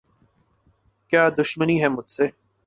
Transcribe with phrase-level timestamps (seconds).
[1.09, 2.27] کیا دشمنی ہے مجھ سے؟